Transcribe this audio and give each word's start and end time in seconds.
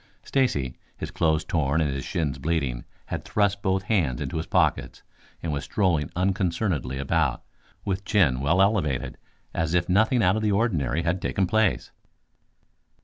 Stacy, 0.23 0.79
his 0.97 1.11
clothes 1.11 1.45
torn 1.45 1.79
and 1.79 1.91
his 1.93 2.03
shins 2.03 2.39
bleeding, 2.39 2.85
had 3.05 3.23
thrust 3.23 3.61
both 3.61 3.83
hands 3.83 4.19
into 4.19 4.37
his 4.37 4.47
pockets, 4.47 5.03
and 5.43 5.53
was 5.53 5.63
strolling 5.65 6.09
unconcernedly 6.15 6.97
about, 6.97 7.43
with 7.85 8.03
chin 8.03 8.39
well 8.39 8.63
elevated, 8.63 9.19
as 9.53 9.75
if 9.75 9.87
nothing 9.87 10.23
out 10.23 10.35
of 10.35 10.41
the 10.41 10.51
ordinary 10.51 11.03
had 11.03 11.21
taken 11.21 11.45
place. 11.45 11.91